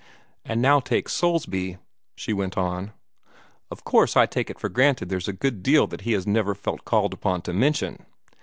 "And 0.43 0.63
now 0.63 0.79
take 0.79 1.07
Soulsby," 1.07 1.77
she 2.15 2.33
went 2.33 2.57
on. 2.57 2.91
"Of 3.69 3.83
course 3.83 4.17
I 4.17 4.25
take 4.25 4.49
it 4.49 4.57
for 4.59 4.67
granted 4.67 5.09
there's 5.09 5.27
a 5.27 5.31
good 5.31 5.61
deal 5.61 5.85
that 5.85 6.01
he 6.01 6.13
has 6.13 6.25
never 6.25 6.55
felt 6.55 6.85
called 6.85 7.13
upon 7.13 7.43
to 7.43 7.53
mention. 7.53 8.03